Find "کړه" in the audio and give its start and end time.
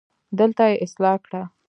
1.25-1.41